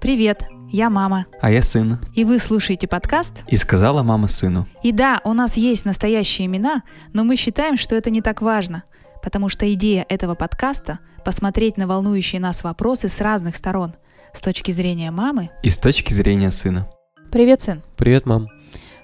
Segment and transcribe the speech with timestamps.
[0.00, 1.26] Привет, я мама.
[1.40, 1.98] А я сын.
[2.14, 3.42] И вы слушаете подкаст?
[3.46, 4.66] И сказала мама сыну.
[4.82, 6.82] И да, у нас есть настоящие имена,
[7.12, 8.84] но мы считаем, что это не так важно,
[9.22, 13.94] потому что идея этого подкаста— посмотреть на волнующие нас вопросы с разных сторон,
[14.32, 16.88] с точки зрения мамы И с точки зрения сына.
[17.30, 17.82] Привет, сын.
[17.98, 18.48] Привет, мам.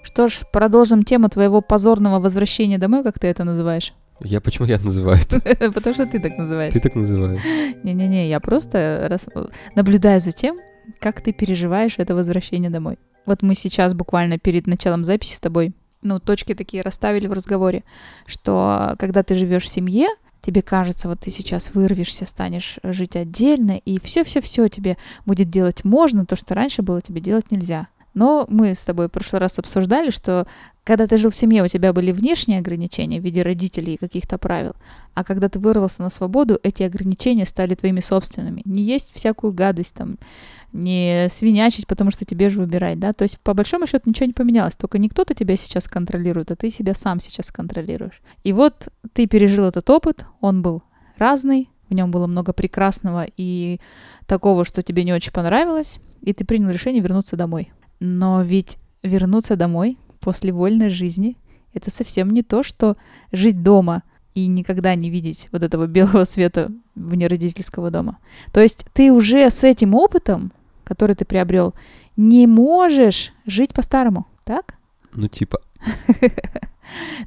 [0.02, 3.92] Что ж, продолжим тему твоего позорного возвращения домой, как ты это называешь.
[4.20, 5.40] Я почему я называю это?
[5.72, 6.72] Потому что ты так называешь.
[6.72, 7.40] Ты так называешь.
[7.82, 9.28] Не-не-не, я просто рас-
[9.74, 10.58] наблюдаю за тем,
[11.00, 12.98] как ты переживаешь это возвращение домой.
[13.26, 17.82] Вот мы сейчас буквально перед началом записи с тобой, ну, точки такие расставили в разговоре,
[18.24, 20.06] что когда ты живешь в семье,
[20.40, 26.24] тебе кажется, вот ты сейчас вырвешься, станешь жить отдельно, и все-все-все тебе будет делать можно,
[26.24, 27.88] то, что раньше было тебе делать нельзя.
[28.16, 30.46] Но мы с тобой в прошлый раз обсуждали, что
[30.84, 34.38] когда ты жил в семье, у тебя были внешние ограничения в виде родителей и каких-то
[34.38, 34.72] правил,
[35.12, 38.62] а когда ты вырвался на свободу, эти ограничения стали твоими собственными.
[38.64, 40.16] Не есть всякую гадость там,
[40.72, 43.12] не свинячить, потому что тебе же выбирать, да?
[43.12, 46.56] То есть по большому счету ничего не поменялось, только не кто-то тебя сейчас контролирует, а
[46.56, 48.22] ты себя сам сейчас контролируешь.
[48.44, 50.82] И вот ты пережил этот опыт, он был
[51.18, 53.78] разный, в нем было много прекрасного и
[54.26, 57.72] такого, что тебе не очень понравилось, и ты принял решение вернуться домой.
[58.00, 61.36] Но ведь вернуться домой после вольной жизни—
[61.72, 62.96] это совсем не то, что
[63.32, 64.02] жить дома
[64.34, 68.18] и никогда не видеть вот этого белого света вне родительского дома.
[68.52, 70.52] То есть ты уже с этим опытом,
[70.84, 71.74] который ты приобрел,
[72.16, 74.74] не можешь жить по-старому, так?
[75.12, 75.60] Ну, типа,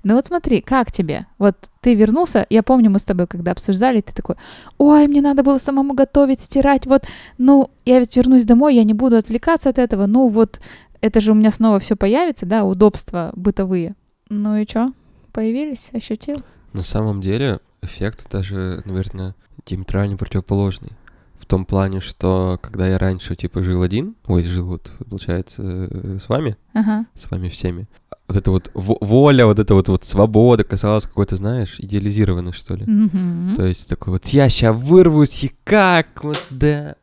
[0.04, 1.26] Ну вот смотри, как тебе?
[1.38, 4.36] Вот ты вернулся, я помню, мы с тобой когда обсуждали, ты такой,
[4.78, 7.04] ой, мне надо было самому готовить, стирать, вот,
[7.38, 10.62] ну, я ведь вернусь домой, я не буду отвлекаться от этого, ну вот,
[11.02, 13.96] это же у меня снова все появится, да, удобства бытовые.
[14.30, 14.94] Ну и что,
[15.34, 16.42] появились, ощутил?
[16.72, 20.92] на самом деле эффект даже, наверное, диаметрально противоположный.
[21.38, 26.18] В том плане, что когда я раньше, типа, жил один, ой, жил вот, получается, э,
[26.20, 27.06] с вами, Ага.
[27.16, 27.88] с вами всеми,
[28.30, 32.76] вот эта вот во- воля, вот эта вот, вот свобода казалась какой-то, знаешь, идеализированной, что
[32.76, 32.86] ли.
[32.86, 33.56] Мгм.
[33.56, 36.96] То есть такой вот я сейчас вырвусь, и как вот да.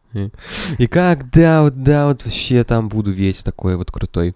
[0.78, 4.34] И- как да, вот да, вот вообще там буду весь такой вот крутой.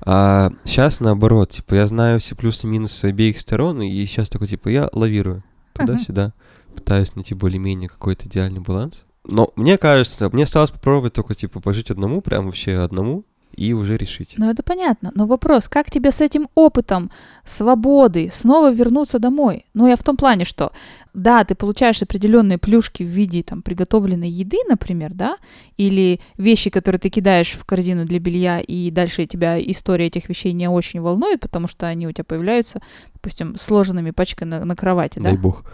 [0.00, 4.46] А сейчас наоборот, типа я знаю все плюсы и минусы обеих сторон, и сейчас такой
[4.48, 5.42] типа я лавирую
[5.74, 6.32] туда-сюда,
[6.74, 9.04] пытаюсь найти более-менее какой-то идеальный баланс.
[9.24, 13.24] Но мне кажется, мне осталось попробовать только типа пожить одному, прям вообще одному,
[13.56, 14.34] и уже решить.
[14.36, 17.10] Ну это понятно, но вопрос, как тебе с этим опытом
[17.44, 19.64] свободы снова вернуться домой?
[19.74, 20.72] Ну я в том плане, что
[21.14, 25.36] да, ты получаешь определенные плюшки в виде там приготовленной еды, например, да,
[25.78, 30.52] или вещи, которые ты кидаешь в корзину для белья, и дальше тебя история этих вещей
[30.52, 32.80] не очень волнует, потому что они у тебя появляются,
[33.14, 35.30] допустим, сложенными пачкой на, на кровати, да?
[35.30, 35.64] Дай бог.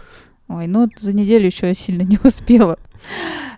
[0.47, 2.79] Ой, ну за неделю еще я сильно не успела.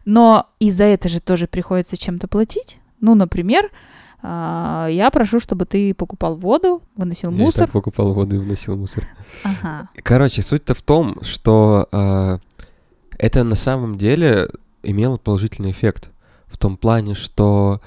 [0.05, 2.79] Но и за это же тоже приходится чем-то платить.
[3.01, 3.69] Ну, например,
[4.89, 7.61] я прошу, чтобы ты покупал воду, выносил Я мусор.
[7.65, 9.03] так покупал воду и вносил мусор.
[9.43, 9.89] Ага.
[10.03, 12.37] Короче, суть-то в том, что э,
[13.17, 14.49] это на самом деле
[14.83, 16.11] имело положительный эффект.
[16.47, 17.81] В том плане, что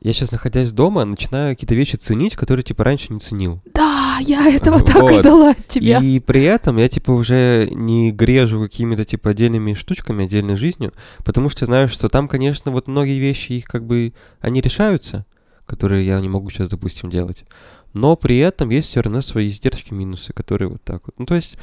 [0.00, 3.60] я сейчас, находясь дома, начинаю какие-то вещи ценить, которые, типа, раньше не ценил.
[3.74, 5.14] Да, я этого так Вот.
[5.14, 5.98] ждала от тебя.
[5.98, 10.92] И при этом я, типа, уже не грежу какими-то, типа, отдельными штучками, отдельной жизнью,
[11.24, 15.26] потому что знаю, что там, конечно, вот многие вещи, их как бы, они решаются,
[15.70, 17.44] которые я не могу сейчас, допустим, делать.
[17.92, 21.14] Но при этом есть все равно свои издержки, минусы, которые вот так вот.
[21.18, 21.56] Ну, то есть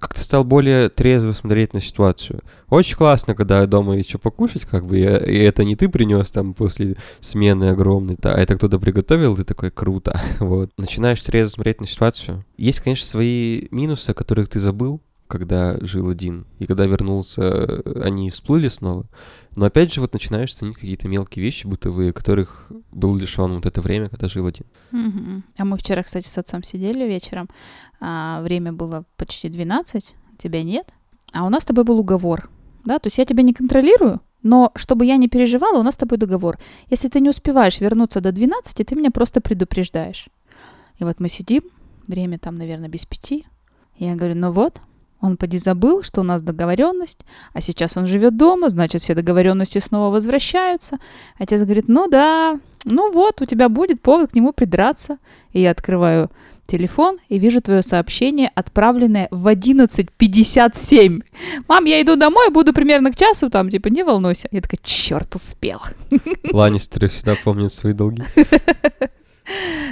[0.00, 2.42] как-то стал более трезво смотреть на ситуацию.
[2.68, 6.32] Очень классно, когда дома есть что покушать, как бы, и, и это не ты принес
[6.32, 10.70] там после смены огромной, а это кто-то приготовил, ты такой, круто, вот.
[10.76, 12.44] Начинаешь трезво смотреть на ситуацию.
[12.56, 18.02] Есть, конечно, свои минусы, о которых ты забыл, когда жил один, и когда вернулся, э,
[18.02, 19.06] они всплыли снова.
[19.56, 23.80] Но опять же, вот начинаешь ценить какие-то мелкие вещи бытовые, которых был лишен вот это
[23.80, 24.66] время, когда жил один.
[24.90, 25.44] Мгм.
[25.56, 27.48] А мы вчера, кстати, с отцом сидели вечером.
[28.00, 30.92] а, время было почти 12, тебя нет.
[31.32, 32.50] А у нас с тобой был уговор.
[32.84, 35.98] Да, то есть я тебя не контролирую, но чтобы я не переживала, у нас с
[35.98, 36.58] тобой договор.
[36.90, 40.28] Если ты не успеваешь вернуться до 12, ты меня просто предупреждаешь.
[40.98, 41.62] И вот мы сидим,
[42.06, 43.46] время там, наверное, без пяти.
[43.96, 44.80] Я говорю, ну вот,
[45.24, 47.20] он поди забыл, что у нас договоренность,
[47.54, 50.98] а сейчас он живет дома, значит, все договоренности снова возвращаются.
[51.38, 55.16] Отец говорит, ну да, ну вот, у тебя будет повод к нему придраться.
[55.52, 56.30] И я открываю
[56.66, 61.22] телефон и вижу твое сообщение, отправленное в 11.57.
[61.68, 64.48] Мам, я иду домой, буду примерно к часу, там, типа, не волнуйся.
[64.50, 65.80] Я такая, черт, успел.
[66.52, 68.22] Ланнистеры всегда помнят свои долги.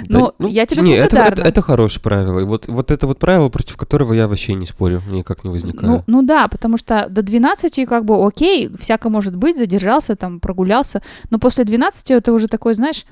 [0.07, 1.41] Ну, я тебе не, это, благодарна.
[1.41, 2.39] это, это хорошее правило.
[2.39, 5.91] И вот, вот это вот правило, против которого я вообще не спорю, никак не возникаю.
[5.91, 10.39] Ну, ну да, потому что до 12 как бы окей, всяко может быть, задержался, там,
[10.39, 13.05] прогулялся, но после 12 это уже такой, знаешь,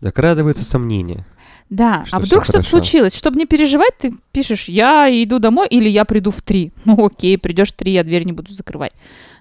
[0.00, 1.24] Закрадывается сомнение.
[1.70, 2.76] да, Что а вдруг что-то хорошо.
[2.76, 6.72] случилось, чтобы не переживать, ты пишешь, я иду домой или я приду в 3.
[6.84, 8.92] Ну окей, придешь в 3, я дверь не буду закрывать.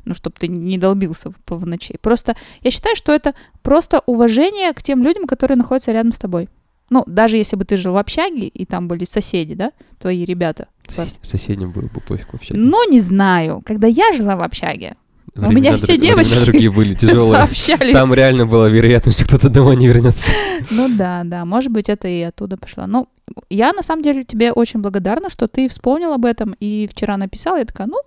[0.06, 1.98] Ну, чтобы ты не долбился в, в ночи.
[2.02, 6.48] Просто я считаю, что это просто уважение к тем людям, которые находятся рядом с тобой.
[6.92, 10.68] Ну, даже если бы ты жил в общаге, и там были соседи, да, твои ребята.
[10.94, 11.16] класс.
[11.22, 12.54] Соседним было бы пофиг вообще.
[12.56, 13.64] Ну, не знаю.
[13.66, 14.96] Когда я жила в общаге,
[15.36, 17.40] у Времена меня друг- все времена девочки другие были тяжелые.
[17.48, 17.92] сообщали.
[17.92, 20.32] Там реально была вероятность, что кто-то домой не вернется.
[20.72, 22.86] Ну да, да, может быть, это и оттуда пошло.
[22.88, 23.08] Ну,
[23.50, 27.58] я на самом деле тебе очень благодарна, что ты вспомнил об этом и вчера написал.
[27.58, 27.98] Я такая, ну,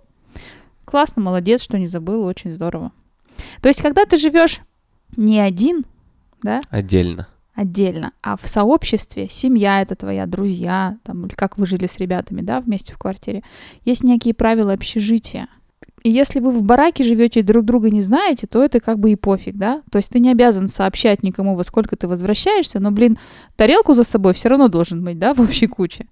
[0.89, 2.91] классно, молодец, что не забыл, очень здорово.
[3.61, 4.59] То есть, когда ты живешь
[5.15, 5.85] не один,
[6.43, 7.27] да, Отдельно.
[7.53, 12.41] отдельно, а в сообществе, семья это твоя, друзья, там, или как вы жили с ребятами,
[12.41, 13.43] да, вместе в квартире,
[13.85, 15.47] есть некие правила общежития.
[16.03, 19.11] И если вы в бараке живете и друг друга не знаете, то это как бы
[19.11, 19.81] и пофиг, да?
[19.91, 23.17] То есть ты не обязан сообщать никому, во сколько ты возвращаешься, но, блин,
[23.57, 26.07] тарелку за собой все равно должен быть, да, в общей куче.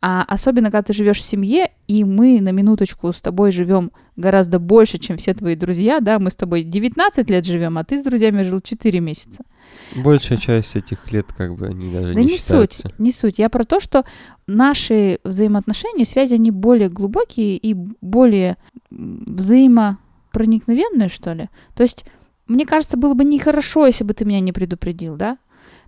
[0.00, 4.58] А особенно, когда ты живешь в семье, и мы на минуточку с тобой живем гораздо
[4.58, 8.02] больше, чем все твои друзья, да, мы с тобой 19 лет живем, а ты с
[8.02, 9.44] друзьями жил 4 месяца.
[9.96, 12.82] Большая часть этих лет, как бы, они даже Да не, не считаются.
[12.82, 13.38] суть, не суть.
[13.38, 14.04] Я про то, что
[14.46, 18.56] наши взаимоотношения, связи, они более глубокие и более
[18.90, 21.48] взаимопроникновенные, что ли.
[21.74, 22.04] То есть,
[22.46, 25.38] мне кажется, было бы нехорошо, если бы ты меня не предупредил, да?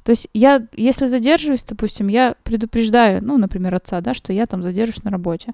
[0.05, 4.63] То есть я, если задерживаюсь, допустим, я предупреждаю, ну, например, отца, да, что я там
[4.63, 5.53] задержусь на работе.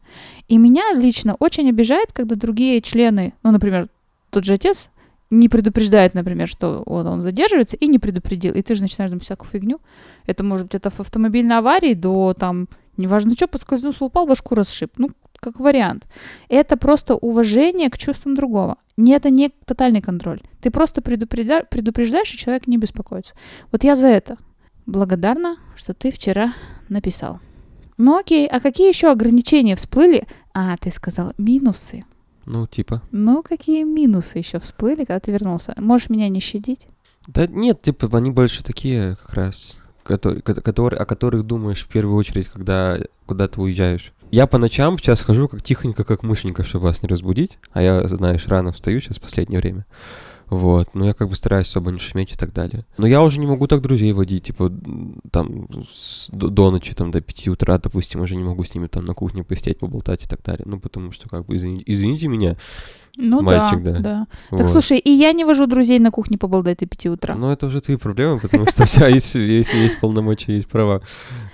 [0.49, 3.88] И меня лично очень обижает, когда другие члены, ну, например,
[4.31, 4.88] тот же отец
[5.31, 8.55] не предупреждает, например, что он, он задерживается, и не предупредил.
[8.55, 9.81] И ты же начинаешь думать всякую фигню.
[10.26, 14.93] Это может быть от ав- автомобильной аварии до там, неважно что, поскользнулся, упал, башку расшиб.
[14.99, 16.06] Ну, как вариант.
[16.49, 18.77] Это просто уважение к чувствам другого.
[18.97, 20.41] Не это не тотальный контроль.
[20.61, 23.35] Ты просто предупрежда- предупреждаешь, и человек не беспокоится.
[23.73, 24.37] Вот я за это
[24.87, 26.55] благодарна, что ты вчера
[26.88, 27.41] написал.
[27.99, 30.27] Ну окей, а какие еще ограничения всплыли?
[30.55, 32.05] А, ты сказал минусы.
[32.44, 33.03] Ну, типа.
[33.11, 35.75] Ну, какие минусы еще всплыли, когда ты вернулся?
[35.77, 36.87] Можешь меня не щадить?
[37.27, 42.17] Да нет, типа, они больше такие, как раз, которые, которые, о которых думаешь в первую
[42.17, 44.12] очередь, когда куда ты уезжаешь.
[44.31, 47.58] Я по ночам сейчас хожу как тихонько, как мышенька, чтобы вас не разбудить.
[47.73, 49.87] А я, знаешь, рано встаю сейчас в последнее время.
[50.48, 52.84] Вот, но я как бы стараюсь особо не шуметь и так далее.
[52.98, 54.72] Но я уже не могу так друзей водить, типа,
[55.32, 58.87] там, с- до, до ночи, там, до 5 утра, допустим, уже не могу с ними
[58.87, 60.64] там на кухне посидеть, поболтать и так далее.
[60.66, 62.56] Ну, потому что, как бы, извини- извините меня.
[63.19, 64.00] Ну Мальчик, да, да.
[64.00, 64.26] да.
[64.50, 64.70] Так вот.
[64.70, 67.34] слушай, и я не вожу друзей на кухне побалдать до 5 утра.
[67.34, 71.00] Ну, это уже твои проблемы, потому что у тебя есть, есть полномочия, есть права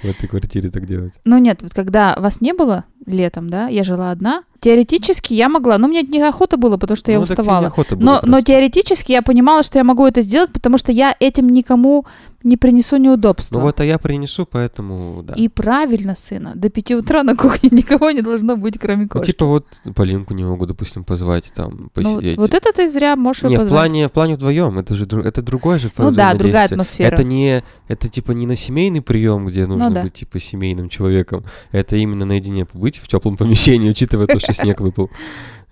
[0.02, 1.14] в этой квартире так делать.
[1.24, 5.76] Ну нет, вот когда вас не было летом, да, я жила одна, теоретически я могла,
[5.76, 7.62] но мне неохота было, потому что я Ну, тебе уставала.
[7.62, 11.48] было Но, но теоретически я понимала, что я могу это сделать, потому что я этим
[11.48, 12.06] никому
[12.44, 13.56] не принесу неудобства.
[13.58, 15.34] Ну вот, а я принесу, поэтому, да.
[15.34, 19.26] И правильно, сына, до 5 утра на кухне никого не должно быть, кроме Ну, кошки.
[19.32, 22.38] типа вот Полинку не могу, допустим, позвать, там, Ну, посидеть.
[22.38, 23.68] вот это ты зря можешь Не, в позвать.
[23.70, 27.08] плане, в плане вдвоем, это же это другое же Ну да, другая атмосфера.
[27.12, 30.02] Это не, это типа не на семейный прием, где нужно Ну да.
[30.02, 31.44] быть типа семейным человеком.
[31.70, 35.10] Это именно наедине побыть в теплом помещении, учитывая то, что снег выпал.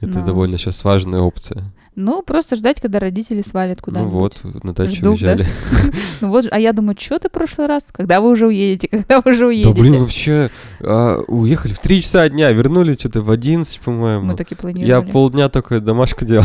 [0.01, 0.27] Это Ну.
[0.27, 1.65] довольно сейчас важная опция.
[1.97, 4.13] Ну, просто ждать, когда родители свалят Ну куда-нибудь.
[4.43, 5.11] вот, на дачу Жду, да?
[5.11, 5.47] уезжали.
[6.23, 7.85] Ну вот, а я думаю, что ты в прошлый раз?
[7.93, 8.89] Когда вы уже уедете?
[8.89, 9.81] Когда вы уже Да уедете?
[9.81, 14.25] блин, вообще, а, уехали в 3 часа дня, вернулись что-то в 11, по-моему.
[14.27, 15.11] Мы так и Я планировали.
[15.11, 16.45] полдня только домашку делал.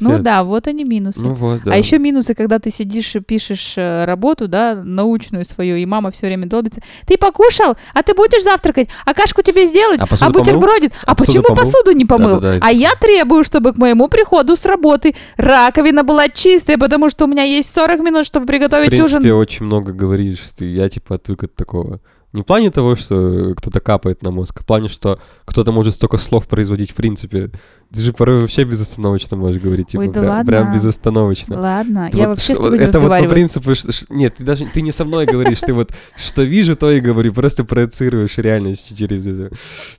[0.00, 0.24] Ну Капец.
[0.24, 1.20] да, вот они минусы.
[1.20, 1.72] Ну вот, да.
[1.72, 6.10] А еще минусы, когда ты сидишь и пишешь э, работу, да, научную свою, и мама
[6.10, 6.80] все время долбится.
[7.06, 7.76] Ты покушал?
[7.94, 8.88] А ты будешь завтракать?
[9.04, 10.00] А кашку тебе сделать?
[10.00, 10.92] А посуду бутербродит?
[11.04, 11.56] А, А почему помыл?
[11.62, 12.34] посуду не помыл?
[12.34, 17.10] Да-да-да, это- а я требую, чтобы к моему приходу с работы раковина была чистая, потому
[17.10, 19.32] что у меня есть 40 минут, чтобы В приготовить принципе, ужин.
[19.32, 20.40] очень много говоришь.
[20.56, 22.00] Ты, я типа отвык от такого.
[22.32, 25.94] Не в плане того, что кто-то капает на мозг, а в плане, что кто-то может
[25.94, 27.50] столько слов производить в принципе.
[27.92, 30.44] Ты же порой вообще безостановочно можешь говорить, типа, Ой, да прям, ладно.
[30.46, 31.60] прям безостановочно.
[31.60, 34.44] Ладно, Ты я вот вообще с тобой не Это вот по принципу, что- нет, ты
[34.44, 38.38] даже ты не со мной говоришь, ты вот что вижу, то и говорю, просто проецируешь
[38.38, 39.52] реальность через это,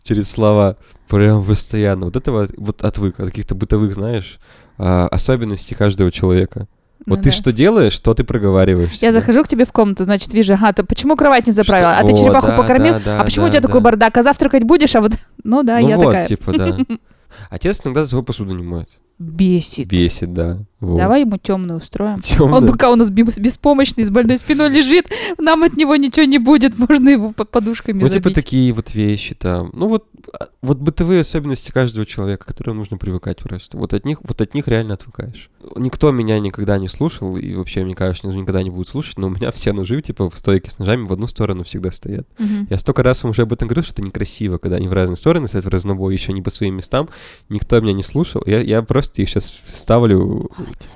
[0.04, 0.78] через слова,
[1.10, 2.06] прям постоянно.
[2.06, 4.40] Вот это вот, вот отвык от каких-то бытовых, знаешь,
[4.78, 6.70] а, особенностей каждого человека.
[7.06, 7.36] Ну Вот ты да.
[7.36, 8.94] что делаешь, что ты проговариваешь.
[9.02, 11.94] Я захожу к тебе в комнату, значит, вижу, ага, то почему кровать не заправила?
[11.94, 12.96] Что- А ты черепаху да, покормил?
[13.04, 13.86] да, а почему у да, тебя такой да.
[13.86, 14.18] бардак?
[14.18, 14.96] А завтракать будешь?
[14.96, 16.26] А вот, ну да, ну я вот, такая.
[16.26, 16.78] типа, да.
[17.50, 18.90] Отец иногда собой посуду не моет.
[19.22, 19.88] Бесит.
[19.88, 20.60] Бесит, да.
[20.82, 20.98] Вот.
[20.98, 22.20] Давай ему темную устроим.
[22.22, 22.58] Тёмно.
[22.58, 25.06] Он пока у нас беспомощный, с больной спиной лежит,
[25.38, 29.36] нам от него ничего не будет, можно его под подушками Ну, типа такие вот вещи
[29.36, 29.70] там.
[29.74, 33.78] Ну, вот, а, вот бытовые особенности каждого человека, к которым нужно привыкать просто.
[33.78, 35.52] Вот от них, вот от них реально отвыкаешь.
[35.76, 39.30] Никто меня никогда не слушал, и вообще, мне кажется, никогда не будет слушать, но у
[39.30, 42.28] меня все ножи, типа, в стойке с ножами в одну сторону всегда стоят.
[42.40, 42.68] Мгм.
[42.72, 45.18] Я столько раз вам уже об этом говорил, что это некрасиво, когда они в разные
[45.18, 47.08] стороны стоят в разнобой, еще не по своим местам.
[47.50, 48.42] Никто меня не слушал.
[48.48, 50.52] Я, я просто их сейчас вставлю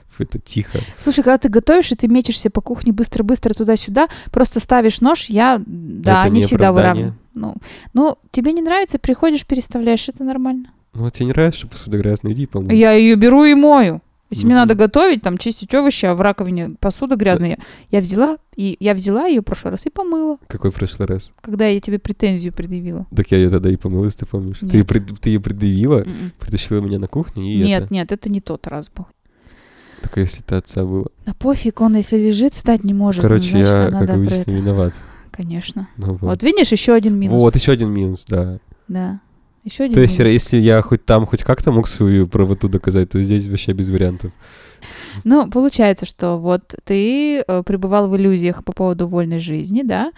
[0.07, 0.79] в это тихо.
[1.01, 5.61] Слушай, когда ты готовишь, и ты мечешься по кухне быстро-быстро туда-сюда, просто ставишь нож, я,
[5.65, 7.15] да, Это не не всегда выравниваю.
[7.33, 7.55] Ну,
[7.93, 10.69] ну, тебе не нравится, приходишь, переставляешь, это нормально.
[10.93, 12.77] Ну, вот тебе не нравится, что посуда грязная, иди помой.
[12.77, 14.01] Я ее беру и мою.
[14.31, 17.59] Если мне надо готовить, там, чистить овощи, а в раковине посуда грязная,
[17.91, 21.31] я взяла, и я взяла ее в прошлый раз и помыла, Какой прошлый раз?
[21.41, 23.05] когда я тебе претензию предъявила.
[23.15, 24.57] Так я ее тогда и помыл, если ты помнишь.
[24.59, 26.31] Ты, пред- ты ее предъявила, М-м.
[26.39, 27.93] притащила меня на кухню, и Нет, это...
[27.93, 29.05] нет, это не тот раз был.
[30.01, 31.07] Так если ты отца было.
[31.25, 33.21] Да пофиг, он если лежит, встать не может.
[33.23, 34.51] Короче, значит, я, надо как обычно, это.
[34.51, 34.93] виноват.
[35.31, 35.87] Конечно.
[35.97, 36.21] Ну, вот.
[36.21, 37.39] Вот видишь, еще один минус.
[37.41, 38.59] Вот, еще один минус, да.
[38.87, 39.19] Да.
[39.65, 40.31] Еще один То есть, минус.
[40.31, 44.31] если я хоть там, хоть как-то мог свою правоту доказать, то здесь вообще без вариантов.
[45.23, 50.11] Ну, получается, что вот ты э, пребывал в иллюзиях по поводу вольной жизни, да,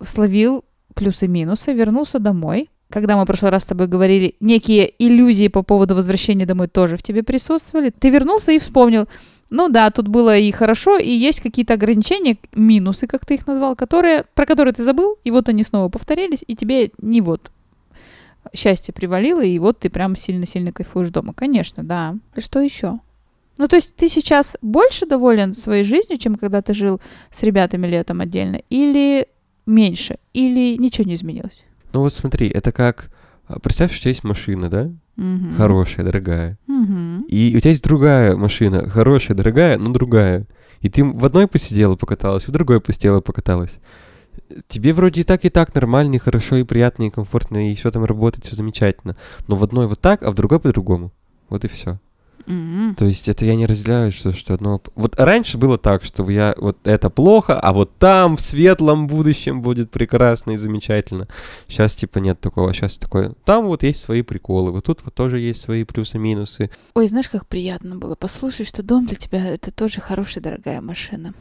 [0.00, 0.64] словил
[0.94, 2.70] плюсы-минусы, вернулся домой.
[2.88, 6.96] Когда мы в прошлый раз с тобой говорили, некие иллюзии по поводу возвращения домой тоже
[6.96, 7.90] в тебе присутствовали.
[7.90, 9.08] Ты вернулся и вспомнил,
[9.50, 13.74] ну да, тут было и хорошо, и есть какие-то ограничения, минусы, как ты их назвал,
[13.74, 17.50] которые, про которые ты забыл, и вот они снова повторились, и тебе не вот
[18.56, 21.32] счастье привалило, и вот ты прям сильно-сильно кайфуешь дома.
[21.34, 22.16] Конечно, да.
[22.36, 22.98] Что еще?
[23.58, 27.86] Ну, то есть ты сейчас больше доволен своей жизнью, чем когда ты жил с ребятами
[27.86, 28.60] летом отдельно?
[28.68, 29.28] Или
[29.64, 30.16] меньше?
[30.34, 31.64] Или ничего не изменилось?
[31.92, 33.10] Ну вот смотри, это как...
[33.46, 34.90] а, Представь, что у тебя есть машина, да?
[35.16, 35.54] Мгм.
[35.54, 36.58] Хорошая, дорогая.
[36.66, 37.24] Мгм.
[37.28, 40.46] И у тебя есть другая машина, хорошая, дорогая, но другая.
[40.82, 43.78] И ты в одной посидела, покаталась, в другой посидела, покаталась.
[44.68, 47.90] Тебе вроде и так, и так нормально, и хорошо, и приятно, и комфортно, и все
[47.90, 49.16] там работает, все замечательно.
[49.48, 51.12] Но в одной вот так, а в другой по-другому.
[51.48, 51.98] Вот и все.
[52.46, 52.94] Мгм.
[52.94, 54.80] То есть это я не разделяю, что, что одно...
[54.94, 59.62] Вот раньше было так, что я вот это плохо, а вот там в светлом будущем
[59.62, 61.26] будет прекрасно и замечательно.
[61.66, 63.34] Сейчас типа нет такого, сейчас такое...
[63.44, 66.70] Там вот есть свои приколы, вот тут вот тоже есть свои плюсы-минусы.
[66.94, 71.34] Ой, знаешь, как приятно было послушать, что дом для тебя это тоже хорошая, дорогая машина.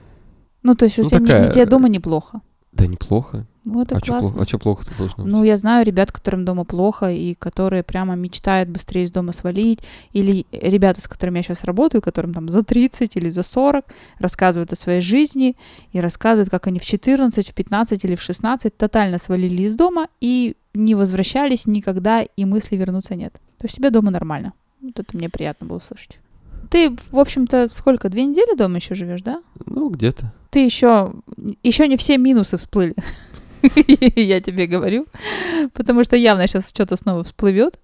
[0.63, 2.41] Ну, то есть у Ну, тебя не- такая, не, тебе э, дома неплохо.
[2.75, 3.45] Да неплохо.
[3.63, 4.29] Вот и а что классно.
[4.29, 4.43] плохо?
[4.43, 5.33] А чё плохо-то должно быть?
[5.33, 9.79] Ну, я знаю ребят, которым дома плохо, и которые прямо мечтают быстрее из дома свалить.
[10.11, 13.85] Или ребята, с которыми я сейчас работаю, которым там за 30 или за 40,
[14.19, 15.55] рассказывают о своей жизни
[15.93, 20.09] и рассказывают, как они в 14, в 15 или в 16 тотально свалили из дома
[20.19, 23.33] и не возвращались никогда, и мысли вернуться нет.
[23.57, 24.53] То есть тебе дома нормально.
[24.81, 26.19] Вот это мне приятно было слышать.
[26.69, 29.41] Ты, в общем-то, сколько, две недели дома еще живешь, да?
[29.65, 30.33] Ну, где-то.
[30.49, 31.13] ты еще,
[31.63, 32.95] еще не все минусы всплыли.
[34.15, 35.07] Я тебе говорю.
[35.73, 37.79] Потому что явно сейчас что-то снова всплывет.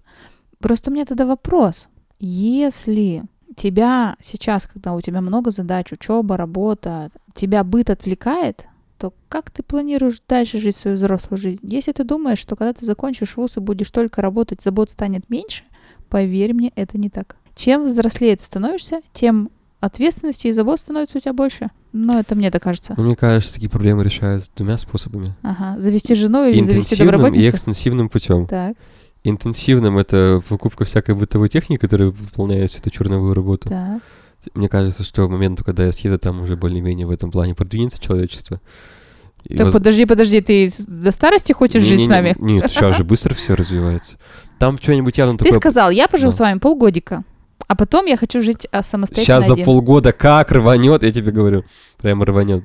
[0.58, 1.88] Просто у меня тогда вопрос.
[2.18, 3.24] Если
[3.56, 8.66] тебя сейчас, когда у тебя много задач, учеба, работа, тебя быт отвлекает,
[8.98, 11.60] то как ты планируешь дальше жить свою взрослую жизнь?
[11.62, 15.64] Если ты думаешь, что когда ты закончишь вуз и будешь только работать, забот станет меньше,
[16.08, 17.36] поверь мне, это не так.
[17.54, 21.68] Чем взрослее ты становишься, тем ответственности и забот становится у тебя больше.
[21.92, 22.94] Но это мне так кажется.
[22.96, 25.34] Ну, мне кажется, такие проблемы решаются двумя способами.
[25.42, 25.78] Ага.
[25.78, 28.46] Завести жену или завести Интенсивным и экстенсивным путем.
[28.46, 28.76] Так,
[29.24, 33.68] Интенсивным это покупка всякой бытовой техники, которая выполняет всю эту черновую работу.
[33.68, 34.00] так.
[34.54, 38.00] Мне кажется, что к моменту, когда я съеду, там уже более-менее в этом плане продвинется
[38.00, 38.60] человечество.
[39.44, 42.34] И Так воз- подожди, подожди, ты с- до старости хочешь жить с Не-не-не, нами?
[42.40, 44.16] Нет, сейчас же быстро все развивается.
[44.58, 45.60] Там что-нибудь явно Ты такое...
[45.60, 46.36] сказал, я поживу Да.
[46.36, 47.22] с вами полгодика,
[47.68, 49.64] а потом я хочу жить а, самостоятельно Сейчас за один.
[49.64, 51.64] полгода как рванет, я тебе говорю.
[52.00, 52.64] Прямо рванет.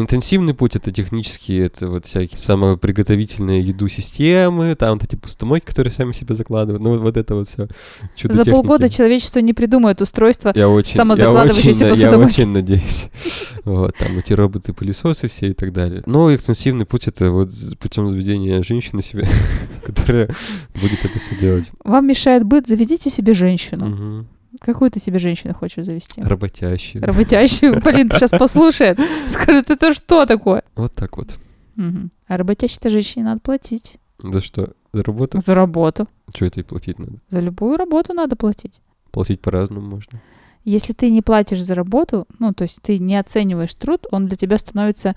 [0.00, 5.92] Интенсивный путь это технические, это вот всякие самоприготовительные еду системы, там вот эти пустомойки, которые
[5.92, 6.82] сами себе закладывают.
[6.82, 7.68] Ну, вот, это вот все.
[8.16, 10.52] Чудо За полгода человечество не придумает устройство.
[10.54, 13.10] я очень, я самозакладывающиеся очень, я очень надеюсь.
[13.64, 16.02] Вот, там эти роботы-пылесосы все и так далее.
[16.04, 19.26] Но экстенсивный путь это вот путем заведения женщины себе,
[19.84, 20.28] которая
[20.74, 21.70] будет это все делать.
[21.82, 24.26] Вам мешает быт, заведите себе женщину.
[24.60, 26.20] Какую ты себе женщину хочешь завести?
[26.20, 27.04] Работящую.
[27.04, 27.80] Работящую.
[27.84, 28.98] Блин, сейчас послушает.
[29.28, 30.62] Скажет, это что такое?
[30.74, 31.38] Вот так вот.
[31.76, 33.98] А работящей-то женщине надо платить.
[34.18, 34.74] За что?
[34.92, 35.40] За работу?
[35.40, 36.08] За работу.
[36.34, 37.18] Что это и платить надо?
[37.28, 38.80] За любую работу надо платить.
[39.10, 40.20] Платить по-разному можно.
[40.64, 44.36] Если ты не платишь за работу, ну, то есть ты не оцениваешь труд, он для
[44.36, 45.14] тебя становится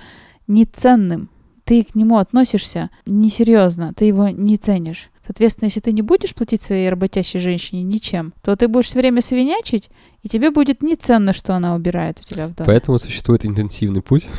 [0.47, 1.29] неценным.
[1.67, 5.09] Ты к нему относишься несерьезно, ты его не ценишь.
[5.25, 9.21] Соответственно, если ты не будешь платить своей работящей женщине ничем, то ты будешь все время
[9.21, 9.89] свинячить,
[10.23, 12.65] и тебе будет неценно, что она убирает у тебя в доме.
[12.65, 14.29] Поэтому существует интенсивный путь,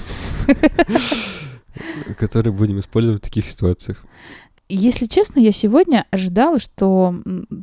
[2.16, 4.02] который будем использовать в таких ситуациях.
[4.68, 7.14] Если честно, я сегодня ожидала, что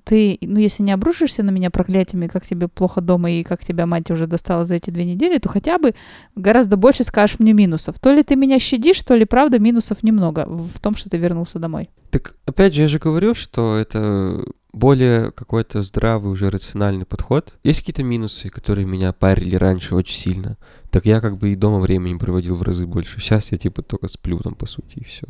[0.05, 3.85] ты, ну, если не обрушишься на меня проклятиями, как тебе плохо дома и как тебя
[3.85, 5.93] мать уже достала за эти две недели, то хотя бы
[6.35, 8.00] гораздо больше скажешь мне минусов.
[8.00, 11.59] То ли ты меня щадишь, то ли правда минусов немного в том, что ты вернулся
[11.59, 11.89] домой.
[12.09, 14.43] Так, опять же, я же говорю, что это
[14.75, 17.55] более какой-то здравый, уже рациональный подход.
[17.63, 20.57] Есть какие-то минусы, которые меня парили раньше очень сильно.
[20.95, 23.19] Так я как бы и дома времени проводил в разы больше.
[23.19, 25.27] Сейчас я типа только сплю там, по сути, и все.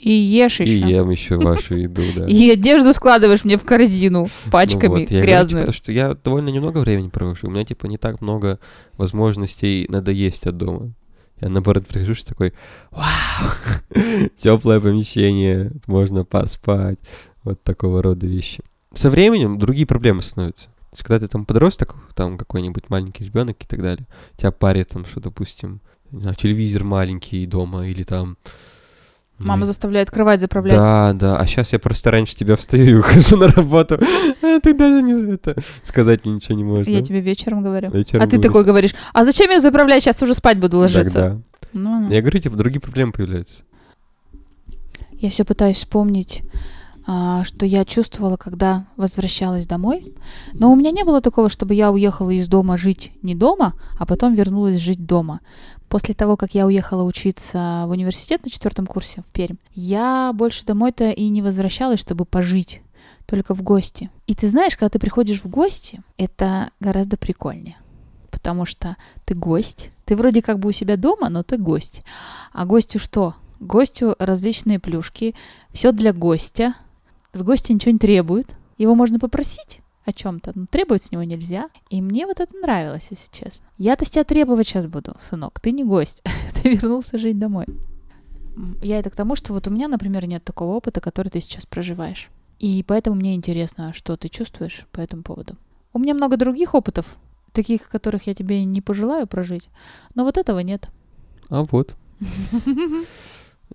[0.00, 0.80] И ешь И еще.
[0.80, 2.26] ем еще вашу еду, да.
[2.26, 5.62] И одежду складываешь мне в корзину Ну пачками вот, я говорю, грязную.
[5.64, 7.46] типа, то, что я довольно немного времени провожу.
[7.46, 8.58] У меня, типа, не так много
[8.94, 10.92] возможностей надоесть от дома.
[11.40, 12.52] Я, наоборот, прихожу такой,
[12.90, 13.06] вау,
[14.36, 16.98] теплое помещение, можно поспать.
[17.44, 18.64] Вот такого рода вещи.
[18.92, 20.68] Со временем другие проблемы становятся.
[20.90, 24.06] То есть, когда ты там подросток, там какой-нибудь маленький ребенок и так далее,
[24.36, 25.80] тебя парит там, что, допустим,
[26.10, 28.36] не знаю, телевизор маленький дома или там...
[29.38, 30.74] Мама заставляет кровать заправлять.
[30.74, 31.38] да, да.
[31.38, 33.98] А сейчас я просто раньше тебя встаю и ухожу на работу.
[34.42, 36.88] А ты даже не за это сказать мне ничего не можешь.
[36.88, 37.06] Я да?
[37.06, 37.90] тебе вечером говорю.
[37.90, 38.42] Вечером а ты говоришь.
[38.42, 41.14] такой говоришь, а зачем я заправлять, сейчас уже спать буду ложиться.
[41.14, 41.42] Так, да.
[41.72, 42.10] Ну, ну.
[42.10, 43.62] Я говорю, типа, другие проблемы появляются.
[45.12, 46.42] Я все пытаюсь вспомнить,
[47.04, 50.14] что я чувствовала, когда возвращалась домой.
[50.52, 54.06] Но у меня не было такого, чтобы я уехала из дома жить не дома, а
[54.06, 55.40] потом вернулась жить дома.
[55.88, 60.64] После того, как я уехала учиться в университет на четвертом курсе в Пермь, я больше
[60.64, 62.80] домой-то и не возвращалась, чтобы пожить,
[63.26, 64.10] только в гости.
[64.26, 67.76] И ты знаешь, когда ты приходишь в гости, это гораздо прикольнее.
[68.30, 69.90] Потому что ты гость.
[70.04, 72.02] Ты вроде как бы у себя дома, но ты гость.
[72.52, 73.34] А гостю что?
[73.58, 75.34] Гостю различные плюшки.
[75.72, 76.74] Все для гостя.
[77.32, 78.48] С гостя ничего не требует.
[78.78, 81.68] Его можно попросить о чем-то, но требовать с него нельзя.
[81.88, 83.66] И мне вот это нравилось, если честно.
[83.76, 85.60] Я-то с тебя требовать сейчас буду, сынок.
[85.60, 86.22] Ты не гость.
[86.54, 87.66] ты вернулся жить домой.
[88.82, 91.66] Я это к тому, что вот у меня, например, нет такого опыта, который ты сейчас
[91.66, 92.30] проживаешь.
[92.58, 95.56] И поэтому мне интересно, что ты чувствуешь по этому поводу.
[95.92, 97.16] У меня много других опытов,
[97.52, 99.68] таких, которых я тебе не пожелаю прожить,
[100.14, 100.88] но вот этого нет.
[101.48, 101.96] А вот.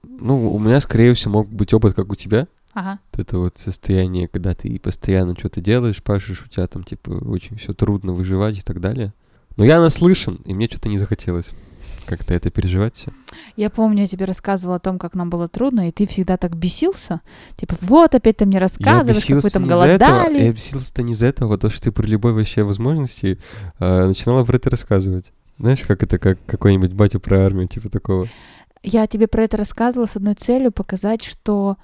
[0.03, 2.47] Ну, у меня, скорее всего, мог быть опыт, как у тебя.
[2.75, 2.99] Ага.
[3.13, 7.55] Вот Это вот состояние, когда ты постоянно что-то делаешь, пашешь, у тебя там, типа, очень
[7.55, 9.13] все трудно выживать и так далее.
[9.55, 11.51] Но я наслышан, и мне что-то не захотелось
[12.05, 13.11] как-то это переживать все.
[13.55, 16.55] Я помню, я тебе рассказывала о том, как нам было трудно, и ты всегда так
[16.55, 17.21] бесился.
[17.57, 20.43] Типа, вот опять ты мне рассказываешь, как вы там этого, голодали.
[20.43, 23.39] я бесился-то не из-за этого, потому что ты при любой вообще возможности
[23.79, 25.33] э, начинала про это рассказывать.
[25.57, 28.27] Знаешь, как это, как какой-нибудь батя про армию, типа такого.
[28.83, 31.77] Я тебе про это рассказывала с одной целью показать, что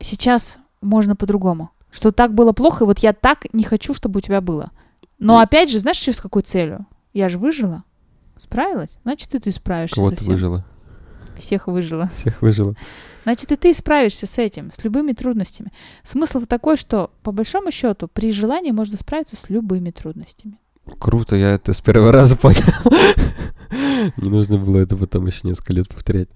[0.00, 1.70] сейчас можно по-другому.
[1.90, 4.70] Что так было плохо, и вот я так не хочу, чтобы у тебя было.
[5.18, 6.86] Но И- опять же, знаешь, с какой целью?
[7.14, 7.84] Я же выжила.
[8.36, 8.98] Справилась?
[9.02, 10.64] Значит, и ты справишься Кого ты выжила?
[11.38, 12.10] Всех выжила.
[12.16, 12.74] Всех выжила.
[13.24, 15.72] Значит, и ты справишься с этим, с любыми трудностями.
[16.04, 20.58] Смысл такой, что по большому счету при желании можно справиться с любыми трудностями.
[20.98, 22.62] Круто, я это с первого раза понял.
[24.16, 26.28] Не нужно было это потом еще несколько лет повторять.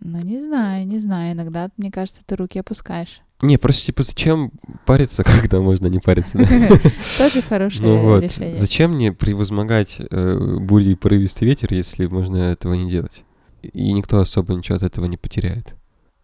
[0.00, 1.32] Ну, не знаю, не знаю.
[1.32, 3.20] Иногда, мне кажется, ты руки опускаешь.
[3.42, 4.50] Не, просто типа зачем
[4.86, 6.38] париться, когда можно не париться?
[7.18, 8.56] Тоже хорошее Ну решение.
[8.56, 13.24] зачем мне превозмогать э, бури и порывистый ветер, если можно этого не делать?
[13.62, 15.74] И никто особо ничего от этого не потеряет.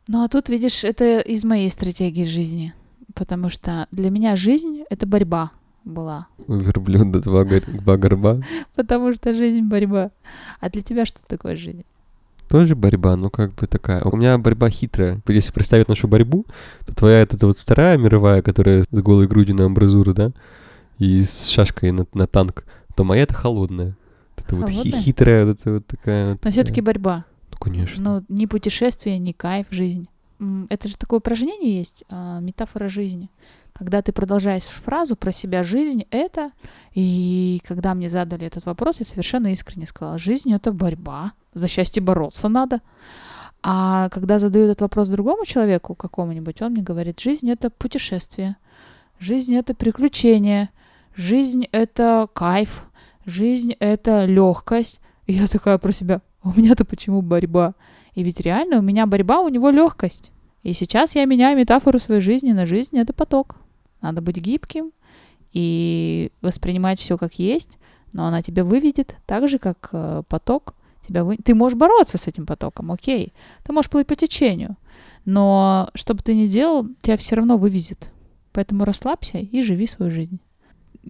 [0.08, 2.72] Ну, а тут, видишь, это из моей стратегии жизни.
[3.14, 5.50] Потому что для меня жизнь— это борьба
[5.84, 6.28] была.
[6.46, 8.40] У верблюда два, гор- два горба.
[8.74, 10.10] Потому что жизнь— борьба.
[10.60, 11.84] А для тебя что такое жизнь?
[12.52, 14.02] Тоже борьба, ну как бы такая.
[14.04, 15.22] У меня борьба хитрая.
[15.26, 16.44] Если представить нашу борьбу,
[16.84, 20.32] то твоя это вот вторая мировая, которая с голой грудью на амбразуру, да,
[20.98, 23.96] и с шашкой на, на танк, то моя это холодная.
[24.36, 25.00] Вот Это вот хи- Холодная?
[25.00, 26.32] хитрая, вот это вот такая.
[26.32, 26.84] Вот Но все таки такая.
[26.84, 27.24] борьба.
[27.52, 28.02] Ну, конечно.
[28.02, 30.06] Ну, ни путешествие, ни кайф, жизнь.
[30.68, 33.30] Это же такое упражнение есть, а, метафора жизни.
[33.72, 36.50] Когда ты продолжаешь фразу про себя «жизнь— это...»
[36.92, 42.02] И когда мне задали этот вопрос, я совершенно искренне сказала «жизнь— это борьба, за счастье
[42.02, 42.80] бороться надо».
[43.62, 48.56] А когда задаю этот вопрос другому человеку, какому-нибудь, он мне говорит «жизнь— это путешествие,
[49.20, 50.70] жизнь— это приключение,
[51.14, 52.84] жизнь— это кайф,
[53.24, 55.00] жизнь— это легкость».
[55.26, 57.74] И я такая про себя «А «у меня-то почему борьба?»
[58.14, 60.32] И ведь реально у меня борьба, у него легкость.
[60.62, 63.56] И сейчас я меняю метафору своей жизни на жизнь это поток.
[64.00, 64.92] Надо быть гибким
[65.52, 67.78] и воспринимать все как есть,
[68.12, 70.74] но она тебя выведет так же, как э, поток
[71.06, 71.36] Тебя вы...
[71.36, 73.32] Ты можешь бороться с этим потоком, окей.
[73.64, 74.76] Ты можешь плыть по течению.
[75.24, 78.10] Но что бы ты ни делал, тебя все равно вывезет.
[78.52, 80.38] Поэтому расслабься и живи свою жизнь.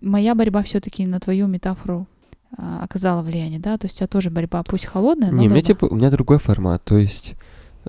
[0.01, 2.07] Моя борьба все-таки на твою метафору
[2.57, 3.79] а, оказала влияние, да?
[3.79, 6.11] То есть у тебя тоже борьба, пусть холодная, но Не, у меня типа, у меня
[6.11, 7.35] другой формат, то есть,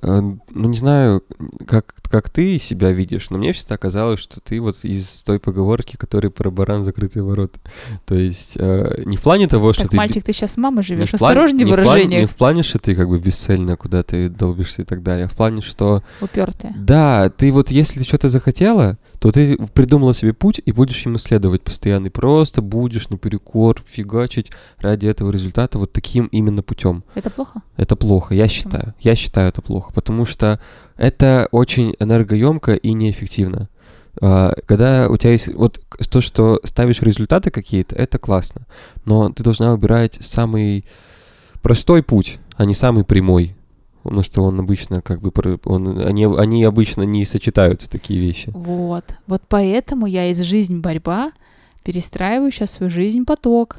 [0.02, 1.24] ну не знаю,
[1.68, 5.96] как, как ты себя видишь, но мне всегда казалось, что ты вот из той поговорки,
[5.98, 7.60] которая про баран закрытые ворота.
[8.06, 9.98] То есть, э, не в плане того, что Так, ты...
[9.98, 12.64] мальчик, ты сейчас с мамой живешь, осторожнее в не в плане- выражениях, Не в плане,
[12.64, 16.74] что ты как бы бесцельно куда-то долбишься и так далее, а в плане, что упертые.
[16.78, 21.18] да, ты вот если ты что-то захотела, то ты придумала себе путь и будешь ему
[21.18, 22.08] следовать постоянно.
[22.08, 27.06] И просто будешь наперекор фигачить ради этого результата вот таким именно путем.
[27.16, 27.62] Это плохо?
[27.78, 28.72] Это плохо, я Почему?
[28.72, 28.94] считаю.
[29.00, 30.60] Я считаю это плохо, потому что
[30.98, 33.70] это очень энергоемко и неэффективно.
[34.22, 38.68] А, Когда у тебя есть вот то, что ставишь результаты какие-то, это классно.
[39.06, 40.84] Но ты должна выбирать самый
[41.62, 43.56] простой путь, а не самый прямой.
[44.04, 45.32] Потому что он обычно как бы...
[45.66, 48.52] Он, они, они обычно не сочетаются, такие вещи.
[48.54, 49.06] Вот.
[49.28, 51.32] Вот поэтому я из жизнь борьба
[51.84, 53.78] перестраиваю сейчас свою жизнь поток.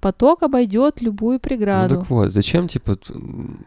[0.00, 1.96] Поток обойдет любую Ну преграду.
[1.96, 2.98] так вот, зачем, типа...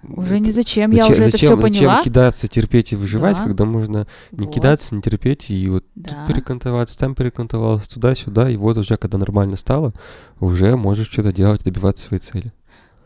[0.07, 1.95] уже не зачем, зачем, я уже это зачем, все поняла.
[1.97, 3.43] зачем кидаться, терпеть и выживать, Да.
[3.43, 6.09] когда можно не Вот, кидаться, не терпеть и вот Да.
[6.09, 9.93] тут перекантоваться, там перекантовался, туда-сюда, и вот уже, когда нормально стало,
[10.39, 12.53] уже можешь что-то делать, добиваться своей цели.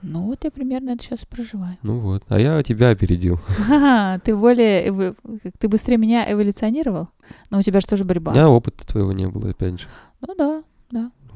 [0.01, 1.77] Ну вот я примерно это сейчас проживаю.
[1.83, 3.39] Ну вот, а я тебя опередил.
[4.23, 7.09] Ты более, как ты быстрее меня эволюционировал,
[7.49, 8.31] но у тебя же тоже У борьба.
[8.31, 9.87] меня опыта твоего не было, опять же.
[10.21, 10.63] Ну да,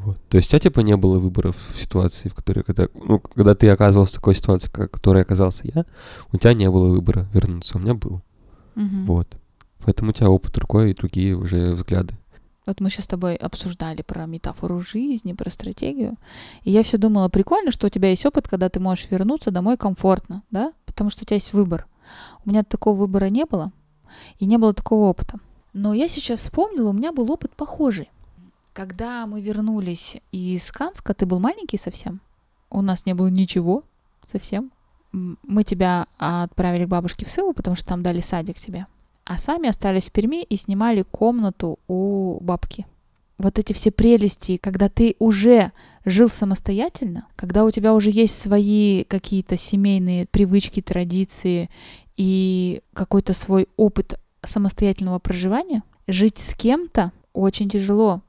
[0.06, 0.18] Вот.
[0.30, 3.56] То есть у тебя типа не было выборов в ситуации, в которой, когда, ну, когда
[3.56, 5.86] ты оказывался в такой ситуации, в которой оказался я,
[6.32, 8.22] у тебя не было выбора вернуться, у меня был.
[8.76, 9.06] Мгм.
[9.06, 9.38] Вот.
[9.84, 12.16] Поэтому у тебя опыт другой и другие уже взгляды.
[12.66, 16.18] Вот мы сейчас с тобой обсуждали про метафору жизни, про стратегию.
[16.64, 19.78] И я все думала, прикольно, что у тебя есть опыт, когда ты можешь вернуться домой
[19.78, 20.74] комфортно, да?
[20.86, 21.88] Потому что у тебя есть выбор.
[22.44, 23.72] У меня такого выбора не было,
[24.40, 25.40] и не было такого опыта.
[25.74, 28.10] Но я сейчас вспомнила, у меня был опыт похожий.
[28.74, 32.20] Когда мы вернулись из Канска, ты был маленький совсем.
[32.70, 33.84] У нас не было ничего
[34.26, 34.72] совсем.
[35.12, 38.88] Мы тебя отправили к бабушке в село, потому что там дали садик тебе
[39.26, 42.86] а сами остались в Перми и снимали комнату у бабки.
[43.38, 45.74] Вот эти все прелести, когда ты уже
[46.06, 51.70] жил самостоятельно, когда у тебя уже есть свои какие-то семейные привычки, традиции
[52.16, 58.22] и какой-то свой опыт самостоятельного проживания, жить с кем-то очень тяжело.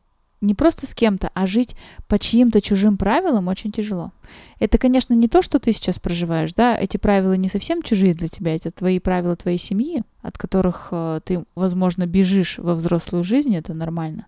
[0.47, 1.75] Не просто с кем-то, а жить
[2.07, 4.13] по чьим-то чужим правилам очень тяжело.
[4.61, 8.29] Это, конечно, не то, что ты сейчас проживаешь, да, эти правила не совсем чужие для
[8.29, 13.57] тебя, это твои правила твоей семьи, от которых э, ты, возможно, бежишь во взрослую жизнь,
[13.57, 14.27] это нормально.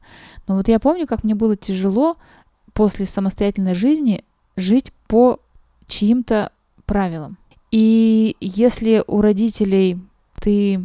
[0.48, 2.16] Но вот я помню, как мне было тяжело
[2.72, 4.24] после самостоятельной жизни
[4.56, 5.38] жить по
[5.86, 6.50] чьим-то
[6.84, 7.38] правилам.
[7.70, 10.00] И если у родителей
[10.40, 10.84] ты,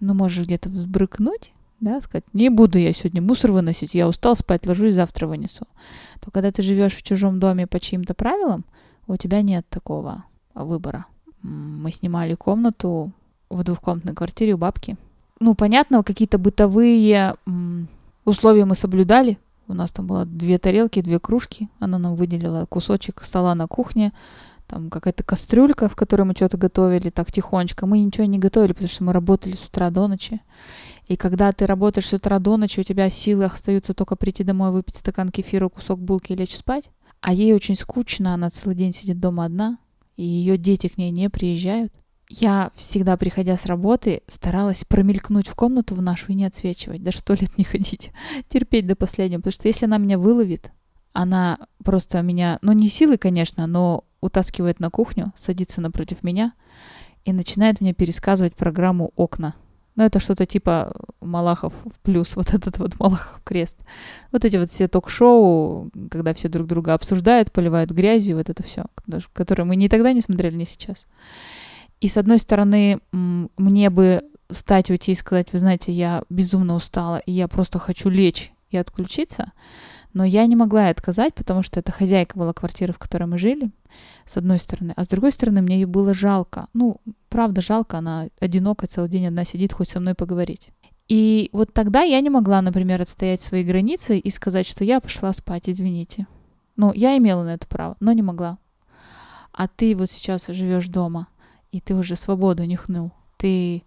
[0.00, 4.66] ну, можешь где-то взбрыкнуть, да, сказать, не буду я сегодня мусор выносить, я устал спать,
[4.66, 5.66] ложусь, завтра вынесу,
[6.20, 8.64] то когда ты живешь в чужом доме по чьим-то правилам,
[9.08, 11.06] у тебя нет такого выбора.
[11.42, 13.10] Мы снимали комнату
[13.50, 14.96] в двухкомнатной квартире у бабки.
[15.40, 17.34] Ну, понятно, какие-то бытовые
[18.24, 19.38] условия мы соблюдали.
[19.66, 21.68] У нас там было две тарелки, две кружки.
[21.80, 24.12] Она нам выделила кусочек стола на кухне.
[24.68, 27.86] Там какая-то кастрюлька, в которой мы что-то готовили так тихонечко.
[27.86, 30.40] Мы ничего не готовили, потому что мы работали с утра до ночи.
[31.06, 34.70] И когда ты работаешь с утра до ночи, у тебя силы остаются только прийти домой,
[34.70, 36.84] выпить стакан кефира, кусок булки и лечь спать.
[37.20, 39.78] А ей очень скучно, она целый день сидит дома одна,
[40.16, 41.92] и ее дети к ней не приезжают.
[42.28, 47.18] Я всегда, приходя с работы, старалась промелькнуть в комнату в нашу и не отсвечивать, даже
[47.18, 48.10] в туалет не ходить,
[48.48, 50.70] терпеть до последнего, потому что если она меня выловит,
[51.12, 56.54] она просто меня, ну не силой, конечно, но утаскивает на кухню, садится напротив меня
[57.24, 59.54] и начинает мне пересказывать программу «Окна».
[59.94, 63.78] Ну, это что-то типа Малахов в плюс, вот этот вот Малахов крест.
[64.30, 68.86] Вот эти вот все ток-шоу, когда все друг друга обсуждают, поливают грязью, вот это все,
[69.32, 71.06] которое мы ни тогда не смотрели, ни сейчас.
[72.00, 77.18] И с одной стороны, мне бы встать, уйти и сказать, вы знаете, я безумно устала,
[77.18, 79.52] и я просто хочу лечь и отключиться.
[80.12, 83.38] Но я не могла ей отказать, потому что это хозяйка была квартиры, в которой мы
[83.38, 83.70] жили,
[84.26, 84.92] с одной стороны.
[84.96, 86.68] А с другой стороны, мне ее было жалко.
[86.74, 87.00] Ну,
[87.32, 90.70] правда, жалко, она одинокая, целый день одна сидит, хоть со мной поговорить.
[91.08, 95.32] И вот тогда я не могла, например, отстоять свои границы и сказать, что я пошла
[95.32, 96.26] спать, извините.
[96.76, 98.58] Ну, я имела на это право, но не могла.
[99.50, 101.26] А ты вот сейчас живешь дома,
[101.70, 103.12] и ты уже свободу нюхнул.
[103.38, 103.82] Ты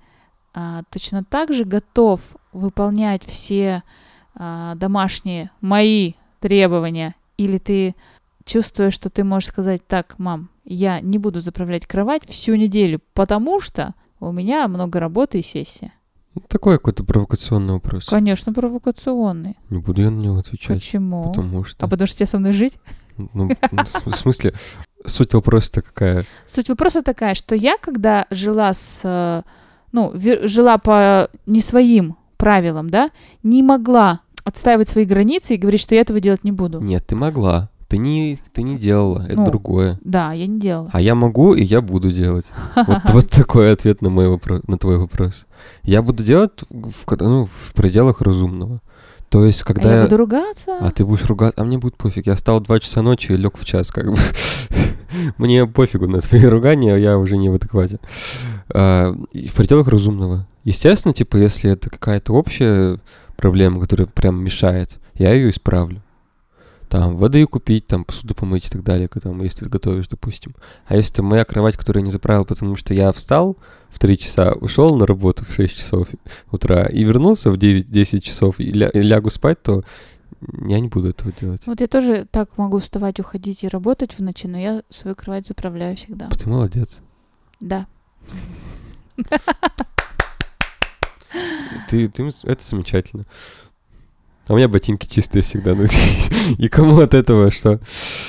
[0.54, 3.84] а, точно так же готов выполнять все
[4.34, 7.96] а, домашние мои требования, или ты
[8.46, 13.60] чувствуешь, что ты можешь сказать, так, мам, я не буду заправлять кровать всю неделю, потому
[13.60, 15.92] что у меня много работы и сессия.
[16.36, 18.06] Ну, Такой какой-то провокационный вопрос.
[18.08, 19.58] Конечно, провокационный.
[19.70, 20.80] Не буду я на него отвечать.
[20.80, 21.30] Почему?
[21.30, 21.86] Потому что...
[21.86, 22.74] А потому что тебе со мной жить?
[23.18, 24.54] Ну, в смысле,
[25.06, 26.26] суть вопроса-то какая?
[26.46, 29.02] Суть вопроса такая, что я, когда жила с...
[29.04, 29.44] э,
[29.94, 30.12] Ну,
[30.44, 33.12] жила по не своим правилам, да,
[33.44, 36.82] не могла отстаивать свои границы и говорить, что я этого делать не буду.
[36.82, 37.70] Нет, ты могла.
[37.88, 39.46] Ты не, ты не делала, это Ну.
[39.46, 40.00] другое.
[40.04, 40.90] Да, я не делала.
[40.92, 42.48] А я могу, и я буду делать.
[42.88, 45.46] Вот, вот такой ответ на мой вопрос, на твой вопрос.
[45.84, 48.82] Я буду делать в, ну, в пределах разумного.
[49.30, 50.78] То есть, А когда я я- буду ругаться.
[50.80, 52.26] А ты будешь ругаться, а мне будет пофиг.
[52.26, 54.18] Я встал 2 часа ночи и лег в час, как бы.
[55.38, 58.00] Мне пофигу на твои ругания, я уже не в адеквате.
[58.74, 60.48] А, в пределах разумного.
[60.64, 63.00] Естественно, типа, если это какая-то общая
[63.38, 66.02] проблема, которая прям мешает, я ее исправлю.
[66.96, 70.56] Там, воды купить, там, посуду помыть и так далее, когда, если ты готовишь, допустим.
[70.86, 73.58] А если моя кровать, которую я не заправил, потому что я встал
[73.90, 76.08] в 3 часа, ушел на работу в 6 часов
[76.52, 79.84] утра и вернулся в 9-10 часов и, ля- и лягу спать, то
[80.66, 81.64] я не буду этого делать.
[81.66, 85.48] Вот я тоже так могу вставать, уходить и работать в ночи, но я свою кровать
[85.48, 86.30] заправляю всегда.
[86.30, 87.02] Ты молодец.
[87.60, 87.88] Да.
[91.90, 93.26] Ты, ты, это замечательно.
[94.48, 95.74] А у меня ботинки чистые всегда.
[95.74, 95.86] Ну,
[96.58, 97.80] и кому от этого что?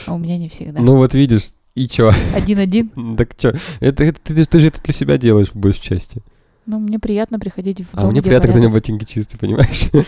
[0.07, 0.81] А у меня не всегда.
[0.81, 2.11] Ну вот видишь, и чё?
[2.35, 2.91] Один-один.
[3.17, 3.53] Так чё?
[3.81, 6.23] Это, это ты, ты же это для себя делаешь в большей части.
[6.65, 8.99] Ну, мне приятно приходить в а дом, мне где приятно, когда у меня порядок.
[8.99, 9.91] ботинки чистые, понимаешь?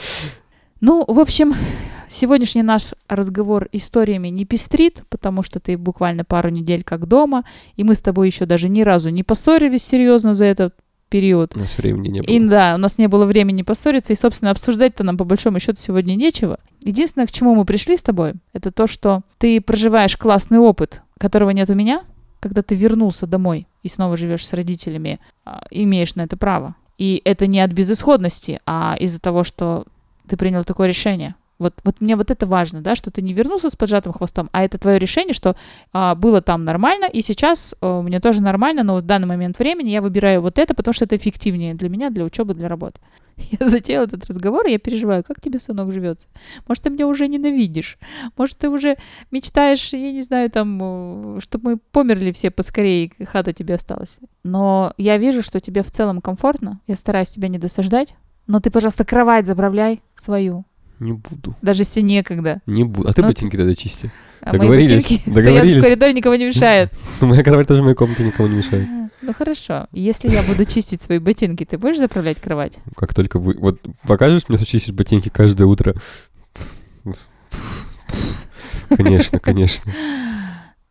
[0.81, 1.55] Ну, в общем,
[2.09, 7.43] сегодняшний наш разговор историями не пестрит, потому что ты буквально пару недель как дома,
[7.75, 10.77] и мы с тобой еще даже ни разу не поссорились серьезно за этот
[11.09, 11.57] период.
[11.57, 12.31] У нас времени не было.
[12.31, 15.79] И да, у нас не было времени поссориться, и, собственно, обсуждать-то нам по большому счету
[15.81, 16.59] сегодня нечего.
[16.83, 21.51] Единственное, к чему мы пришли с тобой, это то, что ты проживаешь классный опыт, которого
[21.51, 22.05] нет у меня,
[22.41, 26.77] когда ты вернулся домой и снова живешь с родителями, а, имеешь на это право.
[26.97, 29.85] И это не от безысходности, а из-за того, что
[30.29, 31.35] ты принял такое решение.
[31.59, 34.63] Вот, вот мне вот это важно, да, что ты не вернулся с поджатым хвостом, а
[34.63, 35.57] это твое решение, что
[35.93, 39.59] а, было там нормально, и сейчас а, у меня тоже нормально, но в данный момент
[39.59, 43.01] времени я выбираю вот это, потому что это эффективнее для меня, для учебы, для работы.
[43.61, 46.27] Я затеяла этот разговор, и я переживаю, как тебе, сынок, живется.
[46.67, 47.97] Может, ты меня уже ненавидишь?
[48.37, 48.97] Может, ты уже
[49.31, 54.19] мечтаешь, я не знаю, там, чтобы мы померли все поскорее, и хата тебе осталась.
[54.43, 56.81] Но я вижу, что тебе в целом комфортно.
[56.89, 58.15] Я стараюсь тебя не досаждать.
[58.49, 60.65] Но ты, пожалуйста, кровать заправляй свою.
[61.01, 61.55] Не буду.
[61.63, 62.61] Даже если некогда.
[62.67, 63.09] Не буду.
[63.09, 64.11] А ты Ну, ботинки тогда чисти.
[64.41, 65.03] А мои Договорились?
[65.03, 65.83] ботинки стоят Договорились?
[65.83, 66.93] в коридоре, никого не мешают.
[67.21, 68.89] Моя кровать тоже в моей комнате никому не мешает.
[69.21, 69.87] Ну хорошо.
[69.93, 72.75] Если я буду чистить свои ботинки, ты будешь заправлять кровать?
[72.97, 73.55] Как только вы...
[73.59, 75.95] Вот покажешь мне, что чистить ботинки каждое утро?
[78.89, 79.93] Конечно, конечно.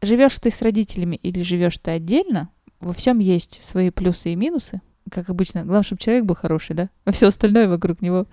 [0.02, 4.82] Живешь ты с родителями или живешь ты отдельно, во всем есть свои плюсы и минусы.
[5.10, 6.90] Как обычно, главное, чтобы человек был хороший, да?
[7.06, 8.28] А все остальное вокруг него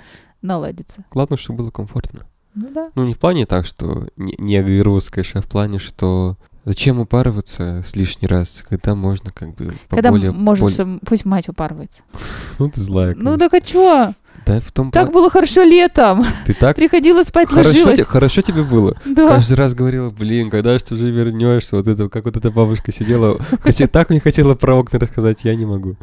[0.44, 1.04] наладится.
[1.10, 2.20] Главное, чтобы было комфортно.
[2.54, 2.90] Ну да.
[2.94, 7.00] Ну, не в плане так, что не, не агрироваться, конечно, а в плане, что зачем
[7.00, 10.30] упарываться с лишний раз, когда можно как бы Когда поболее...
[10.32, 12.02] может, более- пусть мать упарывается.
[12.60, 13.16] Ну, ты злая.
[13.18, 14.12] Ну так а чё?
[14.46, 16.24] Да, в том Так было хорошо летом.
[16.46, 16.76] Ты так...
[16.76, 17.96] Приходила спать, Хорошо, ложилась.
[17.96, 18.94] те- хорошо тебе было.
[19.06, 19.28] Да.
[19.28, 21.76] Каждый раз говорила, блин, когда же ты уже вернешься?
[21.76, 23.38] Вот это, как вот эта бабушка сидела.
[23.62, 25.96] Хотя так мне хотела про окна рассказать, я не могу.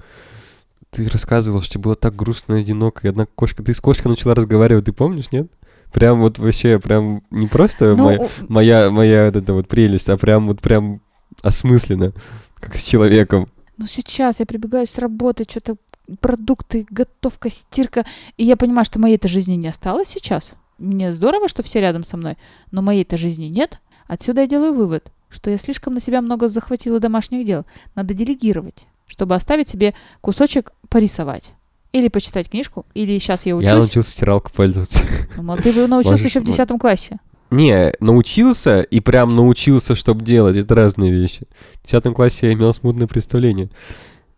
[0.91, 3.63] Ты рассказывал, что тебе было так грустно и одиноко, и одна кошка...
[3.63, 5.47] Ты с кошкой начала разговаривать, ты помнишь, нет?
[5.93, 10.09] Прям вот вообще, прям не просто Ну, моя, у- моя, моя вот эта вот прелесть,
[10.09, 11.01] а прям вот прям
[11.41, 12.13] осмысленно,
[12.59, 13.49] как с человеком.
[13.77, 15.77] ну сейчас я прибегаю с работы, что-то
[16.19, 18.05] продукты, готовка, стирка.
[18.37, 20.51] И я понимаю, что моей-то жизни не осталось сейчас.
[20.77, 22.37] Мне здорово, что все рядом со мной,
[22.71, 23.79] но моей-то жизни нет.
[24.07, 27.65] Отсюда я делаю вывод, что я слишком на себя много захватила домашних дел.
[27.95, 31.51] Надо делегировать, чтобы оставить себе кусочек порисовать.
[31.91, 33.71] Или почитать книжку, или сейчас я Я учусь.
[33.71, 35.01] научился стиралкой пользоваться.
[35.35, 37.17] Ну, мол, ты научился Можешь- еще в 10 классе.
[37.49, 40.55] Не, научился и прям научился, чтобы делать.
[40.55, 41.47] Это разные вещи.
[41.83, 43.69] В 10 классе я имел смутное представление.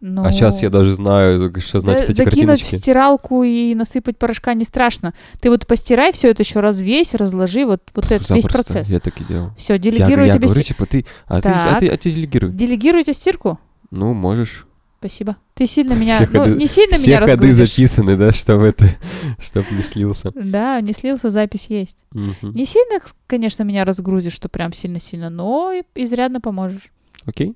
[0.02, 2.76] Ну, А сейчас я даже знаю, что значит да, эти закинуть картиночки.
[2.76, 5.14] в стиралку и насыпать порошка не страшно.
[5.40, 8.90] Ты вот постирай все это еще развесь, разложи, вот, вот этот весь Запросто, процесс.
[8.90, 9.52] Я так и делал.
[9.58, 12.12] Все, Я, делегирую я тебе говорю, сти- типа, ты, а ты, а ты, а ты
[12.12, 12.52] делегируй.
[12.52, 13.60] Делегируйте стирку?
[13.96, 14.66] Ну, можешь.
[14.98, 15.38] Спасибо.
[15.54, 17.70] Ты сильно меня, Все ну, ходы- не сильно Все меня ходы разгрузишь.
[17.70, 18.86] записаны, да, чтобы это,
[19.40, 20.32] чтобы не слился.
[20.34, 21.98] Да, не слился, запись есть.
[22.12, 22.54] Мгм.
[22.54, 26.92] Не сильно, конечно, меня разгрузишь, что прям сильно-сильно, но изрядно поможешь.
[27.26, 27.56] Окей?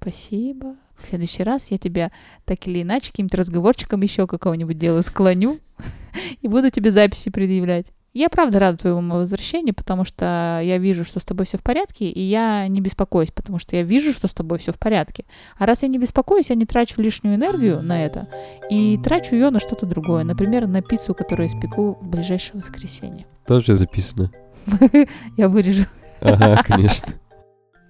[0.00, 0.74] Спасибо.
[0.96, 2.10] В следующий раз я тебя
[2.46, 5.58] так или иначе каким-то разговорчиком еще какого-нибудь делаю, склоню
[6.40, 7.86] и буду тебе записи предъявлять.
[8.14, 12.08] Я правда рада твоему возвращению, потому что я вижу, что с тобой все в порядке,
[12.08, 15.24] и я не беспокоюсь, потому что я вижу, что с тобой все в порядке.
[15.58, 18.28] А раз я не беспокоюсь, я не трачу лишнюю энергию на это
[18.70, 20.22] и трачу ее на что-то другое.
[20.22, 23.26] Например, на пиццу, которую я испеку в ближайшее воскресенье.
[23.48, 24.30] Тоже записано.
[25.36, 25.86] Я вырежу.
[26.20, 27.14] Ага, конечно.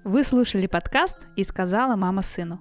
[0.05, 2.61] Вы слушали подкаст «И сказала мама сыну».